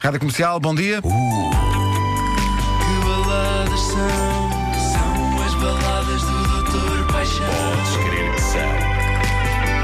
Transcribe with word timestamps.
Rádio 0.00 0.20
Comercial, 0.20 0.60
bom 0.60 0.74
dia. 0.74 1.02
Que 1.02 1.08
baladas 3.04 3.80
são? 3.80 4.50
São 4.92 5.42
as 5.44 5.54
baladas 5.54 6.22
do 6.22 6.48
Doutor 6.48 7.06
Paixão. 7.12 7.46
Podes 7.46 7.96
crer 7.96 8.32
que 8.34 8.40
são. 8.40 8.60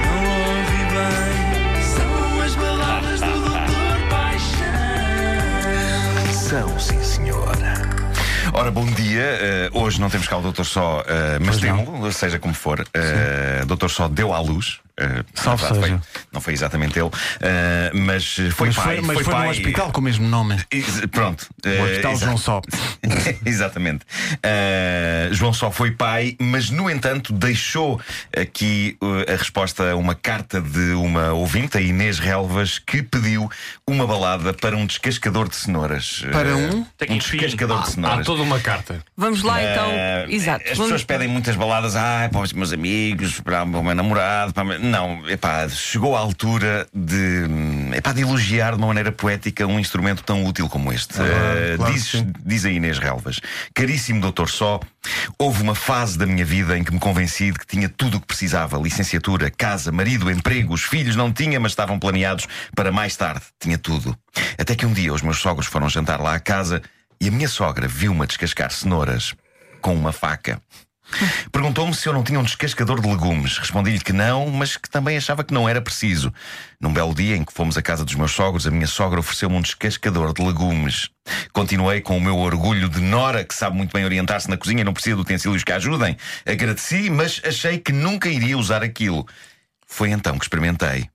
Não 0.04 0.24
ouvi 0.50 0.82
bem. 0.94 1.82
São 1.82 2.42
as 2.42 2.54
baladas 2.54 3.20
do 3.20 3.26
Doutor 3.26 3.98
Paixão. 4.08 4.72
São, 6.32 6.78
sim, 6.78 7.02
senhora. 7.02 7.74
Ora, 8.52 8.70
bom 8.70 8.86
dia. 8.86 9.38
Eh, 9.40 9.70
hoje 9.72 10.00
não 10.00 10.08
temos 10.08 10.28
cá 10.28 10.36
o 10.38 10.42
Doutor 10.42 10.64
Só, 10.64 11.02
eh, 11.08 11.38
mas 11.40 11.58
temos, 11.58 12.14
seja 12.14 12.38
como 12.38 12.54
for. 12.54 12.78
Uh, 12.80 13.66
Doutor 13.66 13.90
Só 13.90 14.06
deu 14.08 14.32
à 14.32 14.38
luz. 14.38 14.78
Salve 15.34 15.62
seja. 15.66 15.74
foi- 15.80 16.00
não 16.32 16.40
foi 16.40 16.52
exatamente 16.52 16.98
ele, 16.98 17.10
eh, 17.40 17.90
mas 17.94 18.36
foi 18.52 18.68
Mas 18.68 18.76
pai. 18.76 18.84
foi, 18.84 19.00
mas 19.00 19.14
foi, 19.22 19.24
pai. 19.34 19.44
num 19.44 19.50
hospital 19.50 19.92
com 19.92 20.00
o 20.00 20.04
mesmo 20.04 20.28
nome. 20.28 20.56
Ex- 20.70 21.00
Pronto. 21.10 21.48
O 21.64 21.68
eh, 21.68 21.82
Hospital 21.82 22.16
João 22.16 22.36
Só. 22.36 22.60
Exatamente. 23.44 24.04
Uh, 24.36 25.34
João 25.34 25.52
só 25.52 25.70
foi 25.70 25.90
pai, 25.90 26.36
mas 26.40 26.70
no 26.70 26.88
entanto 26.90 27.32
deixou 27.32 28.00
aqui 28.36 28.96
uh, 29.02 29.32
a 29.32 29.36
resposta 29.36 29.90
a 29.92 29.96
uma 29.96 30.14
carta 30.14 30.60
de 30.60 30.92
uma 30.92 31.32
ouvinte, 31.32 31.76
a 31.76 31.80
Inês 31.80 32.18
Relvas, 32.18 32.78
que 32.78 33.02
pediu 33.02 33.50
uma 33.86 34.06
balada 34.06 34.52
para 34.54 34.76
um 34.76 34.86
descascador 34.86 35.48
de 35.48 35.56
cenouras. 35.56 36.24
Para 36.32 36.54
Uh, 36.54 36.58
um? 36.76 36.86
um 37.14 37.18
descascador 37.18 37.78
de 37.82 37.88
Há 37.88 37.92
cenouras. 37.92 38.26
toda 38.26 38.42
uma 38.42 38.60
carta. 38.60 39.02
Vamos 39.16 39.42
lá 39.42 39.62
então. 39.62 39.88
Uh, 39.90 40.30
Exato. 40.30 40.62
As 40.64 40.70
Vamos- 40.76 40.92
pessoas 40.92 41.04
pedem 41.04 41.28
muitas 41.28 41.56
baladas 41.56 41.96
ah, 41.96 42.28
para 42.30 42.40
os 42.40 42.52
meus 42.52 42.72
amigos, 42.72 43.40
para 43.40 43.62
o 43.64 43.66
meu 43.82 43.94
namorado. 43.94 44.52
Para... 44.54 44.64
Não, 44.84 45.26
epá, 45.30 45.66
chegou 45.68 46.14
a 46.14 46.20
altura 46.20 46.86
de, 46.92 47.46
hum, 47.48 47.94
epá, 47.94 48.12
de 48.12 48.20
elogiar 48.20 48.72
de 48.72 48.76
uma 48.76 48.88
maneira 48.88 49.10
poética 49.10 49.66
um 49.66 49.78
instrumento 49.78 50.22
tão 50.22 50.44
útil 50.44 50.68
como 50.68 50.92
este. 50.92 51.14
Uh, 51.14 51.76
claro 51.76 51.92
que 51.92 51.98
diz, 51.98 52.24
diz 52.44 52.64
a 52.66 52.70
Inês 52.70 52.98
Relvas: 52.98 53.40
Caríssimo 53.72 54.20
Doutor 54.20 54.50
Só, 54.50 54.80
houve 55.38 55.62
uma 55.62 55.74
fase 55.74 56.18
da 56.18 56.26
minha 56.26 56.44
vida 56.44 56.76
em 56.76 56.84
que 56.84 56.92
me 56.92 57.00
convenci 57.00 57.50
de 57.50 57.58
que 57.58 57.66
tinha 57.66 57.88
tudo 57.88 58.18
o 58.18 58.20
que 58.20 58.26
precisava: 58.26 58.78
licenciatura, 58.78 59.50
casa, 59.50 59.90
marido, 59.90 60.30
emprego. 60.30 60.74
Os 60.74 60.82
filhos 60.82 61.16
não 61.16 61.32
tinha, 61.32 61.58
mas 61.58 61.72
estavam 61.72 61.98
planeados 61.98 62.46
para 62.76 62.92
mais 62.92 63.16
tarde. 63.16 63.42
Tinha 63.58 63.78
tudo. 63.78 64.14
Até 64.58 64.74
que 64.74 64.84
um 64.84 64.92
dia 64.92 65.14
os 65.14 65.22
meus 65.22 65.38
sogros 65.38 65.66
foram 65.66 65.88
jantar 65.88 66.20
lá 66.20 66.34
à 66.34 66.40
casa 66.40 66.82
e 67.20 67.28
a 67.28 67.30
minha 67.30 67.48
sogra 67.48 67.88
viu-me 67.88 68.26
descascar 68.26 68.70
cenouras 68.70 69.34
com 69.80 69.94
uma 69.94 70.12
faca. 70.12 70.60
Perguntou-me 71.52 71.94
se 71.94 72.08
eu 72.08 72.12
não 72.12 72.22
tinha 72.22 72.38
um 72.38 72.42
descascador 72.42 73.00
de 73.00 73.08
legumes. 73.08 73.58
Respondi-lhe 73.58 74.00
que 74.00 74.12
não, 74.12 74.50
mas 74.50 74.76
que 74.76 74.88
também 74.88 75.16
achava 75.16 75.44
que 75.44 75.54
não 75.54 75.68
era 75.68 75.80
preciso. 75.80 76.32
Num 76.80 76.92
belo 76.92 77.14
dia 77.14 77.36
em 77.36 77.44
que 77.44 77.52
fomos 77.52 77.76
à 77.76 77.82
casa 77.82 78.04
dos 78.04 78.14
meus 78.14 78.32
sogros, 78.32 78.66
a 78.66 78.70
minha 78.70 78.86
sogra 78.86 79.20
ofereceu-me 79.20 79.56
um 79.56 79.62
descascador 79.62 80.32
de 80.32 80.42
legumes. 80.42 81.10
Continuei 81.52 82.00
com 82.00 82.16
o 82.16 82.20
meu 82.20 82.36
orgulho 82.38 82.88
de 82.88 83.00
Nora, 83.00 83.44
que 83.44 83.54
sabe 83.54 83.76
muito 83.76 83.92
bem 83.92 84.04
orientar-se 84.04 84.48
na 84.48 84.56
cozinha 84.56 84.82
e 84.82 84.84
não 84.84 84.92
precisa 84.92 85.16
de 85.16 85.22
utensílios 85.22 85.64
que 85.64 85.72
a 85.72 85.76
ajudem. 85.76 86.16
Agradeci, 86.46 87.10
mas 87.10 87.40
achei 87.44 87.78
que 87.78 87.92
nunca 87.92 88.28
iria 88.28 88.58
usar 88.58 88.82
aquilo. 88.82 89.26
Foi 89.86 90.10
então 90.10 90.38
que 90.38 90.44
experimentei. 90.44 91.08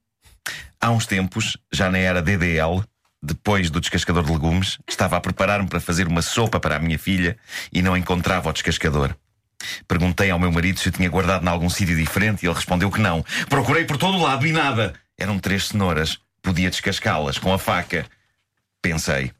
Há 0.80 0.90
uns 0.90 1.06
tempos, 1.06 1.58
já 1.70 1.90
na 1.90 1.98
era 1.98 2.22
DDL, 2.22 2.82
depois 3.22 3.68
do 3.68 3.80
descascador 3.80 4.24
de 4.24 4.32
legumes, 4.32 4.78
estava 4.88 5.16
a 5.16 5.20
preparar-me 5.20 5.68
para 5.68 5.78
fazer 5.78 6.08
uma 6.08 6.22
sopa 6.22 6.58
para 6.58 6.76
a 6.76 6.78
minha 6.78 6.98
filha 6.98 7.36
e 7.70 7.82
não 7.82 7.94
encontrava 7.96 8.48
o 8.48 8.52
descascador. 8.52 9.14
Perguntei 9.86 10.30
ao 10.30 10.38
meu 10.38 10.50
marido 10.52 10.78
se 10.78 10.88
eu 10.88 10.92
tinha 10.92 11.08
guardado 11.08 11.44
em 11.44 11.48
algum 11.48 11.68
sítio 11.70 11.96
diferente 11.96 12.42
e 12.42 12.46
ele 12.46 12.54
respondeu 12.54 12.90
que 12.90 13.00
não. 13.00 13.24
Procurei 13.48 13.84
por 13.84 13.96
todo 13.96 14.16
o 14.16 14.22
lado 14.22 14.46
e 14.46 14.52
nada. 14.52 14.94
Eram 15.18 15.38
três 15.38 15.68
cenouras. 15.68 16.18
Podia 16.42 16.70
descascá-las 16.70 17.38
com 17.38 17.52
a 17.52 17.58
faca. 17.58 18.06
Pensei. 18.80 19.30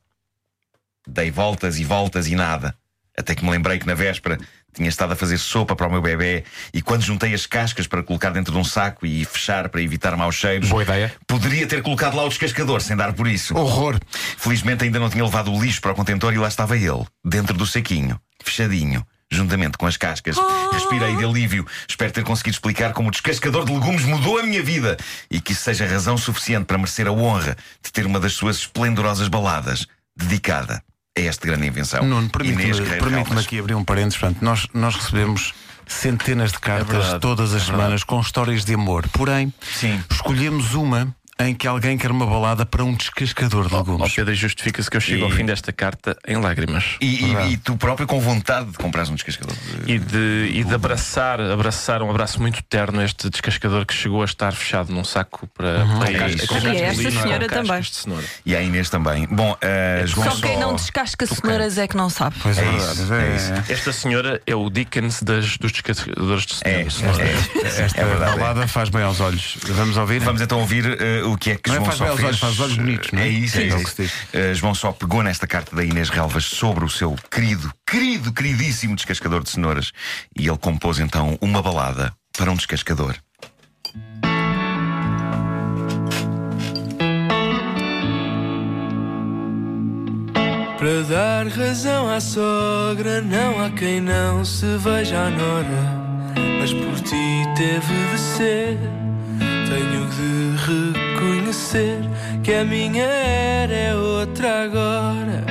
Dei 1.07 1.31
voltas 1.31 1.79
e 1.79 1.85
voltas 1.85 2.29
e 2.29 2.35
nada. 2.35 2.75
Até 3.17 3.35
que 3.35 3.45
me 3.45 3.51
lembrei 3.51 3.79
que 3.79 3.87
na 3.87 3.95
véspera 3.95 4.39
tinha 4.73 4.89
estado 4.89 5.13
a 5.13 5.17
fazer 5.17 5.37
sopa 5.39 5.75
para 5.75 5.89
o 5.89 5.91
meu 5.91 6.01
bebê 6.01 6.45
e 6.73 6.81
quando 6.81 7.03
juntei 7.03 7.35
as 7.35 7.45
cascas 7.45 7.87
para 7.89 8.03
colocar 8.05 8.31
dentro 8.31 8.53
de 8.53 8.59
um 8.59 8.63
saco 8.65 9.05
e 9.05 9.25
fechar 9.25 9.69
para 9.69 9.83
evitar 9.83 10.17
maus 10.17 10.37
cheiros, 10.37 10.69
Boa 10.69 10.83
ideia. 10.85 11.13
poderia 11.27 11.67
ter 11.67 11.83
colocado 11.83 12.15
lá 12.17 12.25
o 12.25 12.29
descascador 12.29 12.81
sem 12.81 12.97
dar 12.97 13.13
por 13.13 13.27
isso. 13.27 13.57
Horror. 13.57 13.99
Felizmente 14.39 14.85
ainda 14.85 15.01
não 15.01 15.11
tinha 15.11 15.25
levado 15.25 15.53
o 15.53 15.61
lixo 15.61 15.81
para 15.81 15.91
o 15.91 15.95
contentor 15.95 16.33
e 16.33 16.39
lá 16.39 16.47
estava 16.47 16.77
ele, 16.77 17.05
dentro 17.25 17.57
do 17.57 17.67
saquinho, 17.67 18.21
fechadinho, 18.45 19.05
juntamente 19.31 19.79
com 19.79 19.87
as 19.87 19.97
cascas. 19.97 20.37
Respirei 20.73 21.17
de 21.17 21.25
alívio. 21.25 21.67
Espero 21.89 22.13
ter 22.13 22.25
conseguido 22.25 22.55
explicar 22.55 22.93
como 22.93 23.09
o 23.09 23.11
descascador 23.13 23.65
de 23.65 23.73
legumes 23.73 24.05
mudou 24.05 24.39
a 24.39 24.43
minha 24.43 24.63
vida 24.63 24.97
e 25.31 25.41
que 25.41 25.53
isso 25.53 25.63
seja 25.63 25.87
razão 25.87 26.17
suficiente 26.17 26.65
para 26.67 26.79
merecer 26.79 27.07
a 27.07 27.13
honra 27.13 27.57
de 27.83 27.93
ter 27.93 28.07
uma 28.07 28.19
das 28.19 28.33
suas 28.33 28.57
esplendorosas 28.57 29.29
baladas 29.29 29.87
dedicada 30.17 30.83
a 31.17 31.21
esta 31.21 31.47
grande 31.47 31.67
invenção. 31.67 32.05
Nuno, 32.05 32.29
permite-me 32.29 32.87
permite 32.99 33.39
aqui 33.39 33.59
abrir 33.59 33.75
um 33.75 33.85
parênteses. 33.85 34.19
Portanto, 34.19 34.43
nós, 34.43 34.67
nós 34.75 34.97
recebemos 34.97 35.55
centenas 35.87 36.53
de 36.53 36.59
cartas 36.59 36.97
verdade, 36.97 37.21
todas 37.21 37.53
as 37.53 37.65
semanas 37.65 38.05
com 38.05 38.21
histórias 38.21 38.65
de 38.65 38.75
amor. 38.75 39.09
Porém, 39.09 39.53
Sim. 39.61 40.03
escolhemos 40.11 40.75
uma 40.75 41.15
em 41.41 41.55
que 41.55 41.67
alguém 41.67 41.97
quer 41.97 42.11
uma 42.11 42.27
balada 42.27 42.67
para 42.67 42.85
um 42.85 42.95
descascador 42.95 43.67
de 43.69 43.75
Ó 43.75 43.79
legumes. 43.79 44.13
Pedro, 44.15 44.35
justifica-se 44.35 44.91
que 44.91 44.97
eu 44.97 45.01
chego 45.01 45.23
E- 45.23 45.25
ao 45.25 45.31
fim 45.31 45.45
desta 45.47 45.73
carta 45.73 46.17
em 46.29 46.37
lágrimas. 46.37 46.97
E, 47.01 47.25
e- 47.25 47.53
e 47.53 47.57
tu 47.57 47.77
próprio 47.77 48.07
com 48.07 48.21
vontade 48.21 48.71
de 48.71 48.77
comprar 48.79 49.09
um 49.09 49.15
descascador. 49.15 49.55
de- 49.85 49.93
E 49.93 49.99
de, 49.99 50.51
e 50.55 50.65
de 50.65 50.75
abraçar, 50.75 51.41
abraçar 51.41 52.03
um 52.03 52.11
abraço 52.11 52.41
muito 52.41 52.63
terno 52.65 53.01
a 53.01 53.05
este 53.05 53.31
descascador 53.31 53.87
que 53.87 53.95
chegou 53.95 54.23
a 54.23 54.25
estar 54.27 54.53
fechado 54.53 54.93
num 54.93 55.03
saco 55.05 55.47
para, 55.49 55.85
para 55.99 56.11
É 56.11 56.19
cascas- 56.19 56.35
isso. 56.43 56.47
com 56.49 56.55
E 56.69 56.77
esta 56.83 57.03
de 57.11 57.19
senhora 57.23 57.49
também. 57.49 57.81
de 57.81 57.95
cenoura. 57.95 58.25
E 58.45 58.55
a 58.55 58.63
Inês 58.63 58.91
também. 58.91 59.27
Bom, 59.31 59.53
uh, 59.53 60.07
João 60.07 60.31
Só 60.31 60.41
quem 60.47 60.59
não 60.59 60.75
descasca 60.75 61.27
cenouras 61.27 61.79
é 61.79 61.89
que 61.89 61.97
não 61.97 62.11
sabe. 62.11 62.37
Pois 62.43 62.59
é, 62.59 62.63
É 62.63 62.65
verdade. 62.71 62.93
isso, 63.03 63.15
é 63.15 63.37
isso. 63.37 63.73
Esta 63.73 63.93
senhora 63.93 64.43
é 64.47 64.55
o 64.55 64.69
Dickens 64.69 65.23
das, 65.23 65.57
dos 65.57 65.73
descascadores 65.73 66.45
de 66.47 66.55
É, 66.65 66.89
cenoura. 66.91 67.23
é, 67.25 67.83
Esta 67.83 68.01
é 68.01 68.05
verdade. 68.05 68.39
balada 68.39 68.69
faz 68.69 68.89
bem 68.91 69.03
aos 69.03 69.21
olhos. 69.21 69.57
Vamos 69.67 69.97
ouvir? 69.97 70.21
Vamos 70.21 70.41
então 70.43 70.59
ouvir 70.61 70.85
eh, 71.01 71.23
o 71.33 71.39
que 71.39 71.51
é 71.51 71.57
que 71.57 71.69
Não 71.69 71.77
é 71.77 71.79
João 71.79 71.87
faz 71.87 71.99
Só 71.99 72.17
fez. 72.17 72.25
olhos, 72.27 72.39
faz 72.39 72.53
os 72.55 72.61
olhos 72.61 72.77
bonitos, 72.77 73.11
não 73.13 73.21
é? 73.21 73.25
É 73.25 73.29
isso, 73.29 73.57
é 73.59 73.61
Sim, 73.61 73.77
é 73.77 73.83
isso. 73.83 73.95
diz. 74.03 74.13
Eh, 74.33 74.55
João 74.55 74.75
Só 74.75 74.93
pegou 74.93 75.23
nesta 75.23 75.47
carta 75.47 75.75
da 75.75 75.85
Inês 75.85 76.09
Relvas 76.09 76.45
sobre 76.45 76.85
o 76.85 76.89
seu 76.89 77.15
querido, 77.31 77.73
querido, 77.89 78.33
queridíssimo 78.33 78.95
descascador 78.97 79.43
de 79.43 79.51
cenouras 79.51 79.93
e 80.37 80.47
ele 80.49 80.59
compôs 80.59 80.99
então 80.99 81.39
uma 81.41 81.63
balada 81.63 82.13
para 82.37 82.51
um 82.51 82.57
descascador. 82.57 83.17
Para 90.79 91.03
dar 91.03 91.47
razão 91.49 92.09
à 92.09 92.19
sogra, 92.21 93.21
não 93.21 93.63
há 93.63 93.71
quem 93.71 94.01
não 94.01 94.45
se 94.45 94.65
veja 94.79 95.27
à 95.27 95.31
nora. 95.31 96.01
Mas 96.59 96.73
por 96.73 97.01
ti 97.01 97.45
teve 97.57 98.11
de 98.13 98.19
ser. 98.19 98.79
Tenho 99.69 100.07
de 100.09 100.59
que 102.45 102.55
a 102.55 102.65
minha 102.65 103.03
era 103.03 103.75
é 103.75 103.95
outra 103.95 104.63
agora. 104.63 105.45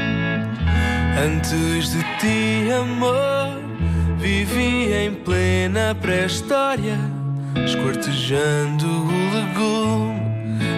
Antes 1.22 1.92
de 1.92 2.02
ti, 2.20 2.72
amor, 2.72 3.60
vivi 4.18 4.94
em 4.94 5.14
plena 5.14 5.94
pré-história, 6.02 6.98
esquartejando 7.66 8.86
o 8.86 9.08
legume 9.36 10.20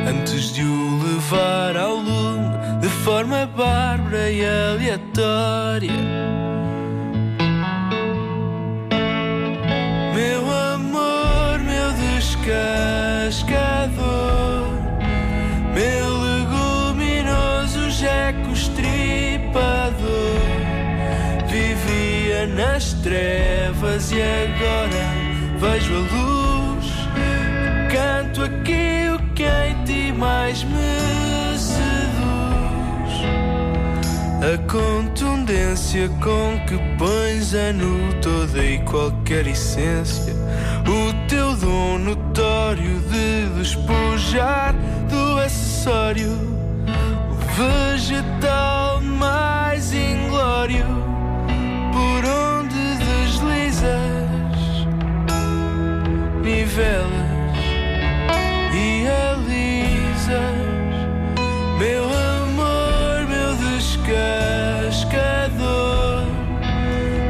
antes 0.09 0.51
de 0.53 0.63
o 0.63 1.03
levar 1.03 1.77
ao 1.77 1.97
lume 1.97 2.57
de 2.81 2.89
forma 3.03 3.45
bárbara 3.45 4.31
e 4.31 4.43
aleatória. 4.43 5.91
Meu 10.15 10.51
amor, 10.73 11.59
meu 11.59 11.91
descascador, 12.17 13.60
trevas 23.11 24.09
e 24.13 24.22
agora 24.22 25.03
vejo 25.59 25.93
a 25.93 25.99
luz. 25.99 26.85
Canto 27.91 28.43
aqui 28.43 29.09
o 29.13 29.19
que 29.34 29.43
em 29.43 29.84
ti 29.84 30.13
mais 30.17 30.63
me 30.63 31.58
seduz. 31.58 33.13
A 34.41 34.58
contundência 34.72 36.08
com 36.23 36.58
que 36.66 36.78
pões 36.97 37.53
a 37.53 37.73
nu 37.73 38.13
toda 38.22 38.63
e 38.63 38.79
qualquer 38.85 39.46
essência. 39.46 40.34
O 40.87 41.28
teu 41.28 41.53
dom 41.58 41.97
notório 41.97 42.99
de 43.09 43.59
despojar 43.59 44.73
do 45.09 45.37
acessório. 45.37 46.31
O 47.29 47.35
vegetal 47.58 49.02
mais 49.02 49.93
inglório 49.93 50.85
por 51.91 52.25
onde 52.25 52.50
deslizas, 53.41 54.85
nivelas 56.43 57.58
e 58.72 59.08
alisas, 59.08 60.55
meu 61.79 62.03
amor, 62.05 63.26
meu 63.28 63.55
descascador, 63.55 65.02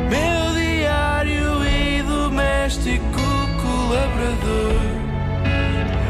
meu 0.09 0.53
diário 0.53 1.63
e 1.65 2.03
doméstico 2.03 3.21
colaborador. 3.61 4.81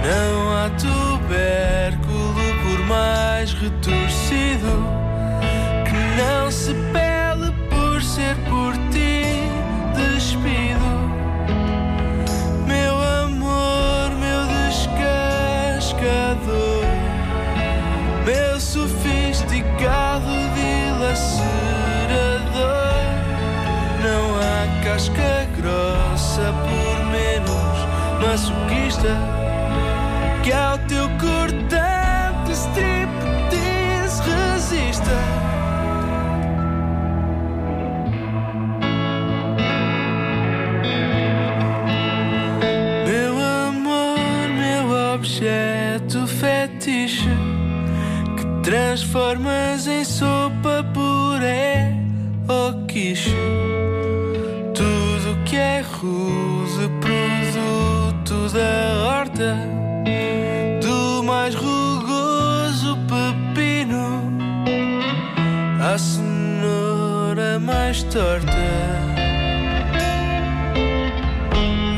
Não 0.04 0.58
há 0.58 0.70
tubérculo 0.72 2.44
por 2.64 2.80
mais 2.88 3.54
retorcido 3.54 4.74
que 5.86 5.96
não 6.20 6.51
masoquista 28.22 29.18
que 30.44 30.52
ao 30.52 30.78
teu 30.88 31.10
cortante 31.20 32.52
striptease 32.52 34.22
resista. 34.22 35.18
Meu 43.08 43.40
amor, 43.68 44.18
meu 44.50 45.16
objeto 45.16 46.28
fetiche 46.28 47.30
que 48.38 48.46
transformas 48.64 49.88
em 49.88 50.04
sopa 50.04 50.86
puré 50.94 51.96
ou 52.48 52.86
quiche. 52.86 53.36
Tudo 54.74 55.44
que 55.46 55.56
é 55.56 55.82
ruse, 55.82 56.51
da 58.54 59.06
horta, 59.06 59.56
do 60.82 61.24
mais 61.24 61.56
rugoso 61.56 62.98
pepino 63.08 64.38
à 65.82 65.98
cenoura 65.98 67.60
mais 67.60 68.04
torta. 68.04 68.52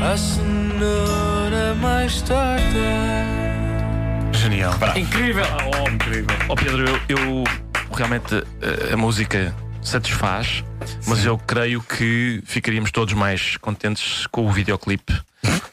A 0.02 0.16
cenoura 0.16 1.74
mais 1.80 2.22
torta. 2.22 2.62
Genial. 4.32 4.74
Incrível! 4.94 5.44
Oh, 5.82 5.90
incrível. 5.90 6.36
Oh, 6.48 6.54
Pedro, 6.54 6.84
eu, 6.88 7.00
eu 7.08 7.44
realmente 7.92 8.34
eh, 8.62 8.92
a 8.92 8.96
música 8.96 9.52
satisfaz, 9.82 10.62
mas 11.08 11.24
eu 11.24 11.36
creio 11.36 11.82
que 11.82 12.40
ficaríamos 12.46 12.92
todos 12.92 13.12
mais 13.12 13.56
contentes 13.56 14.26
com 14.28 14.46
o 14.46 14.52
videoclipe. 14.52 15.14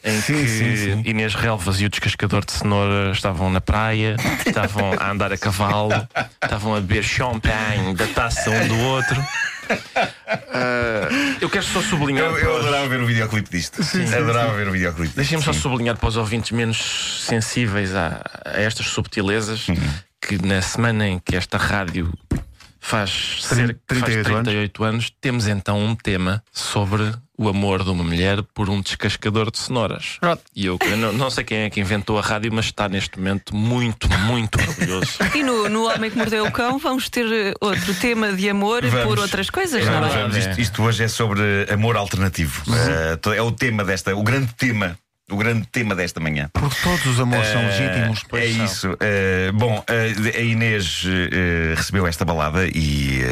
Em 0.04 0.20
Sim, 0.20 0.34
que 0.34 0.48
sim, 0.48 0.76
sim. 0.76 1.02
Inês 1.04 1.34
Relvas 1.34 1.80
e 1.80 1.86
o 1.86 1.88
descascador 1.88 2.44
de 2.44 2.52
cenoura 2.52 3.12
estavam 3.12 3.48
na 3.50 3.60
praia, 3.60 4.16
estavam 4.44 4.92
a 4.98 5.10
andar 5.10 5.32
a 5.32 5.38
cavalo, 5.38 5.92
estavam 6.42 6.74
a 6.74 6.80
beber 6.80 7.04
champanhe 7.04 7.94
da 7.94 8.06
taça 8.08 8.50
um 8.50 8.66
do 8.68 8.78
outro. 8.80 9.22
Ah, 10.28 11.08
eu 11.40 11.48
quero 11.48 11.64
só 11.64 11.80
sublinhar. 11.82 12.24
Eu, 12.26 12.38
eu 12.38 12.50
os- 12.54 12.60
adorava 12.66 12.88
ver 12.88 13.00
o 13.00 13.06
videoclipe 13.06 13.50
disto. 13.50 13.80
adorava 14.16 14.52
ver 14.54 14.68
o 14.68 14.72
videoclipe. 14.72 15.14
Deixem-me 15.14 15.42
só 15.42 15.52
Sim. 15.52 15.60
sublinhar 15.60 15.96
para 15.96 16.08
os 16.08 16.16
ouvintes 16.16 16.50
menos 16.50 17.22
sensíveis 17.26 17.94
a, 17.94 18.22
a 18.44 18.60
estas 18.60 18.86
subtilezas 18.86 19.68
Uhum. 19.68 19.76
que 20.20 20.44
na 20.44 20.60
semana 20.62 21.06
em 21.08 21.18
que 21.18 21.36
esta 21.36 21.56
rádio 21.58 22.12
faz, 22.92 23.38
cerca, 23.40 23.78
faz 23.88 24.02
38 24.02 24.28
anos. 24.28 24.42
38 24.44 24.84
anos, 24.84 25.12
temos 25.20 25.46
então 25.46 25.78
um 25.78 25.94
tema 25.94 26.42
sobre 26.52 27.12
o 27.38 27.48
amor 27.48 27.82
de 27.82 27.90
uma 27.90 28.04
mulher 28.04 28.40
por 28.54 28.68
um 28.70 28.80
descascador 28.80 29.50
de 29.50 29.58
cenouras. 29.58 30.18
E 30.54 30.66
eu, 30.66 30.78
eu 30.84 30.96
não, 30.96 31.12
não 31.12 31.30
sei 31.30 31.42
quem 31.42 31.58
é 31.60 31.70
que 31.70 31.80
inventou 31.80 32.16
a 32.18 32.22
rádio, 32.22 32.52
mas 32.52 32.66
está 32.66 32.88
neste 32.88 33.18
momento 33.18 33.56
muito, 33.56 34.08
muito 34.20 34.60
orgulhoso. 34.60 35.12
E 35.34 35.42
no, 35.42 35.68
no 35.68 35.88
Homem 35.90 36.10
que 36.10 36.16
Mordeu 36.16 36.46
o 36.46 36.52
Cão 36.52 36.78
vamos 36.78 37.08
ter 37.08 37.26
eh, 37.26 37.54
outro 37.60 37.94
tema 37.94 38.32
de 38.32 38.48
amor 38.48 38.84
Vamos. 38.86 39.06
por 39.06 39.18
outras 39.18 39.50
coisas, 39.50 39.84
não 39.84 39.92
Vamos, 39.94 40.14
é? 40.14 40.22
vamos. 40.22 40.36
Isto, 40.36 40.60
isto 40.60 40.82
hoje 40.82 41.02
é 41.04 41.08
sobre 41.08 41.42
amor 41.72 41.96
alternativo. 41.96 42.62
Eh, 42.70 43.16
to- 43.16 43.32
é 43.32 43.42
o 43.42 43.50
tema 43.50 43.82
desta, 43.84 44.14
o 44.14 44.22
grande 44.22 44.52
tema, 44.54 44.96
o 45.32 45.36
grande 45.36 45.66
tema 45.66 45.94
desta 45.94 46.20
manhã. 46.20 46.50
Porque 46.52 46.76
todos 46.82 47.06
os 47.06 47.20
amores 47.20 47.48
são 47.48 47.62
legítimos. 47.64 48.24
É 48.32 48.46
isso. 48.46 48.96
Eh, 49.00 49.50
bom, 49.52 49.82
eh, 49.88 50.38
a 50.38 50.40
Inês 50.40 51.04
recebeu 51.76 52.06
esta 52.06 52.24
balada 52.24 52.66
e 52.66 53.22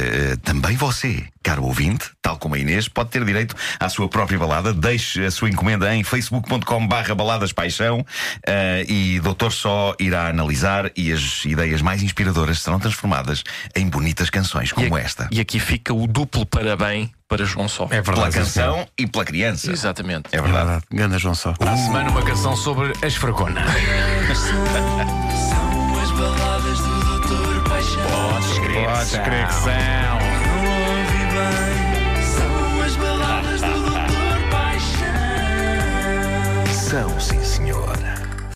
também 0.43 0.76
você, 0.76 1.25
caro 1.42 1.64
ouvinte, 1.64 2.10
tal 2.20 2.37
como 2.38 2.54
a 2.54 2.58
Inês, 2.58 2.87
pode 2.88 3.10
ter 3.10 3.25
direito 3.25 3.54
à 3.78 3.88
sua 3.88 4.08
própria 4.08 4.38
balada. 4.38 4.72
Deixe 4.72 5.25
a 5.25 5.31
sua 5.31 5.48
encomenda 5.48 5.94
em 5.94 6.04
facebook.com/barra 6.04 7.14
baladaspaixão 7.14 8.04
eh, 8.46 8.84
e 8.88 9.20
Doutor 9.20 9.50
Só 9.52 9.94
irá 9.98 10.28
analisar 10.28 10.90
e 10.96 11.12
as 11.12 11.44
ideias 11.44 11.81
mais 11.82 12.02
inspiradoras 12.02 12.60
serão 12.60 12.78
transformadas 12.78 13.42
em 13.75 13.88
bonitas 13.88 14.28
canções 14.31 14.72
como 14.72 14.98
e, 14.98 15.00
esta. 15.00 15.28
E 15.31 15.40
aqui 15.40 15.58
fica 15.58 15.94
o 15.94 16.06
duplo 16.06 16.44
parabéns 16.46 17.08
para 17.28 17.44
João 17.44 17.69
Só. 17.69 17.84
É 17.90 18.02
Pela 18.02 18.16
verdade. 18.28 18.34
canção 18.34 18.86
e 18.98 19.06
pela 19.06 19.25
criança. 19.25 19.70
Exatamente. 19.70 20.25
É 20.32 20.38
É 20.38 20.43
verdade. 20.43 20.64
verdade. 20.66 20.84
Ganda 20.93 21.19
João 21.19 21.34
Só. 21.34 21.52
Para 21.52 21.72
a 21.72 21.76
semana, 21.76 22.10
uma 22.10 22.22
canção 22.22 22.56
sobre 22.56 22.93
a 23.02 23.06
esfregona. 23.06 23.62
São 24.34 26.02
as 26.02 26.10
baladas 26.10 26.78
do 26.78 27.04
Doutor 27.04 27.62
Paixão. 27.69 28.02
Podes 28.84 29.19
crer 29.19 29.46
que 29.46 29.54
são. 29.54 29.70
São 31.31 32.82
as 32.82 32.97
baladas 32.97 33.61
do 33.61 33.73
Doutor 33.73 34.50
Paixão. 34.50 35.06
São, 36.73 37.21
sim, 37.21 37.43
senhor. 37.44 37.97